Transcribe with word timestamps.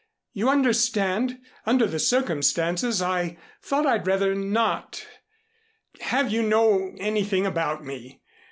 You 0.33 0.49
understand 0.49 1.39
under 1.63 1.85
the 1.85 1.99
circumstances, 1.99 3.03
I 3.03 3.37
thought 3.61 3.85
I'd 3.85 4.07
rather 4.07 4.33
not 4.33 5.05
have 5.99 6.31
you 6.31 6.41
know 6.41 6.95
anything 6.97 7.45
about 7.45 7.85
me. 7.85 8.19